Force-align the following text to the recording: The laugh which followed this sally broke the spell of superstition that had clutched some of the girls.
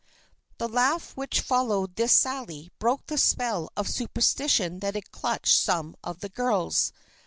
The 0.57 0.67
laugh 0.67 1.15
which 1.15 1.41
followed 1.41 1.95
this 1.95 2.11
sally 2.11 2.71
broke 2.79 3.05
the 3.05 3.19
spell 3.19 3.71
of 3.77 3.87
superstition 3.87 4.79
that 4.79 4.95
had 4.95 5.11
clutched 5.11 5.55
some 5.59 5.95
of 6.03 6.21
the 6.21 6.29
girls. 6.29 6.91